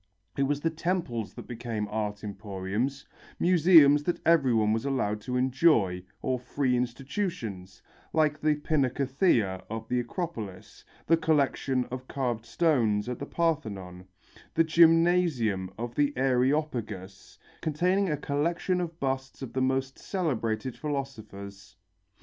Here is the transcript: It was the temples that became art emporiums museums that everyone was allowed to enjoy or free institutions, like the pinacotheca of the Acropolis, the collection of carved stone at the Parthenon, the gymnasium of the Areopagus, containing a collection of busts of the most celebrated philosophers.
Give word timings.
It 0.35 0.41
was 0.47 0.61
the 0.61 0.71
temples 0.71 1.35
that 1.35 1.45
became 1.45 1.87
art 1.91 2.23
emporiums 2.23 3.05
museums 3.37 4.01
that 4.05 4.19
everyone 4.25 4.73
was 4.73 4.83
allowed 4.83 5.21
to 5.21 5.37
enjoy 5.37 6.01
or 6.23 6.39
free 6.39 6.75
institutions, 6.75 7.83
like 8.11 8.41
the 8.41 8.55
pinacotheca 8.55 9.63
of 9.69 9.87
the 9.89 9.99
Acropolis, 9.99 10.83
the 11.05 11.17
collection 11.17 11.85
of 11.91 12.07
carved 12.07 12.47
stone 12.47 13.07
at 13.07 13.19
the 13.19 13.27
Parthenon, 13.27 14.07
the 14.55 14.63
gymnasium 14.63 15.69
of 15.77 15.93
the 15.93 16.17
Areopagus, 16.17 17.37
containing 17.61 18.09
a 18.09 18.17
collection 18.17 18.81
of 18.81 18.99
busts 18.99 19.43
of 19.43 19.53
the 19.53 19.61
most 19.61 19.99
celebrated 19.99 20.75
philosophers. 20.75 21.75